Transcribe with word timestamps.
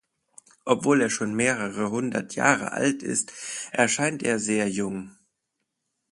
Obwohl 0.65 0.99
er 0.99 1.11
schon 1.11 1.35
mehrere 1.35 1.91
hundert 1.91 2.33
Jahre 2.33 2.71
alt 2.71 3.03
ist, 3.03 3.31
erscheint 3.71 4.23
er 4.23 4.39
sehr 4.39 4.67
jung. 4.67 5.15